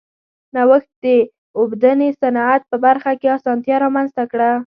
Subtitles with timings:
[0.53, 1.05] نوښت د
[1.59, 4.51] اوبدنې صنعت په برخه کې اسانتیا رامنځته کړه.